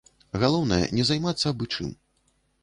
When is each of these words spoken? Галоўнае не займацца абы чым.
Галоўнае 0.43 0.79
не 0.99 1.05
займацца 1.09 1.45
абы 1.53 1.69
чым. 1.75 1.93